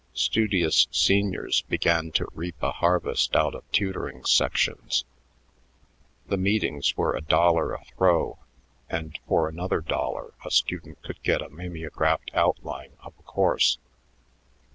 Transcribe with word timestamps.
Studious 0.15 0.87
seniors 0.89 1.61
began 1.69 2.09
to 2.13 2.27
reap 2.33 2.55
a 2.59 2.71
harvest 2.71 3.35
out 3.35 3.53
of 3.53 3.71
tutoring 3.71 4.25
sections. 4.25 5.05
The 6.25 6.37
meetings 6.37 6.97
were 6.97 7.15
a 7.15 7.21
dollar 7.21 7.73
"a 7.75 7.85
throw," 7.85 8.39
and 8.89 9.19
for 9.27 9.47
another 9.47 9.79
dollar 9.79 10.33
a 10.43 10.49
student 10.49 11.03
could 11.03 11.21
get 11.21 11.43
a 11.43 11.49
mimeographed 11.49 12.31
outline 12.33 12.93
of 13.03 13.13
a 13.19 13.21
course. 13.21 13.77